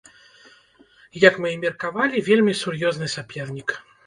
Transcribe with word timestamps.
Як 1.27 1.37
мы 1.43 1.51
і 1.57 1.59
меркавалі, 1.67 2.25
вельмі 2.31 2.57
сур'ёзны 2.63 3.13
сапернік. 3.19 3.69